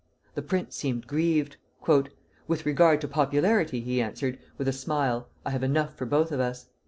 [0.33, 1.57] The prince seemed grieved.
[2.47, 6.39] "With regard to popularity," he answered, with a smile, "I have enough for both of
[6.39, 6.69] us."